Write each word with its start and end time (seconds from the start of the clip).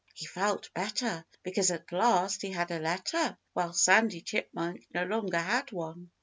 He 0.15 0.25
felt 0.25 0.73
better 0.73 1.25
because 1.43 1.69
at 1.69 1.91
last 1.91 2.41
he 2.41 2.49
had 2.49 2.71
a 2.71 2.79
letter, 2.79 3.37
while 3.53 3.71
Sandy 3.71 4.21
Chipmunk 4.21 4.87
no 4.91 5.03
longer 5.05 5.37
had 5.37 5.71
one. 5.71 6.09